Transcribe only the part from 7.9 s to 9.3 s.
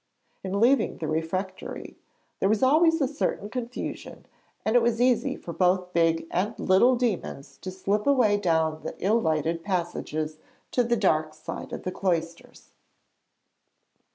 away down the ill